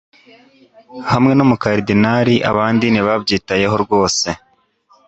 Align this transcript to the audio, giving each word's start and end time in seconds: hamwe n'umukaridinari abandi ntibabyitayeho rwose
hamwe 1.11 1.33
n'umukaridinari 1.35 2.35
abandi 2.51 2.85
ntibabyitayeho 2.89 3.75
rwose 3.83 4.27